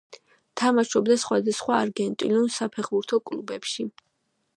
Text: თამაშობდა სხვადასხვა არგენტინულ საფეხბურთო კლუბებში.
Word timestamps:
თამაშობდა 0.59 1.17
სხვადასხვა 1.23 1.75
არგენტინულ 1.81 2.49
საფეხბურთო 2.57 3.21
კლუბებში. 3.31 3.87